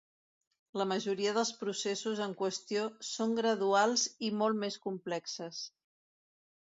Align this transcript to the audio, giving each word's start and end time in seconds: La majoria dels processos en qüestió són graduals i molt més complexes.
La 0.81 0.85
majoria 0.91 1.33
dels 1.35 1.51
processos 1.59 2.21
en 2.27 2.33
qüestió 2.41 2.87
són 3.09 3.37
graduals 3.41 4.07
i 4.29 4.33
molt 4.41 4.61
més 4.65 4.79
complexes. 4.87 5.61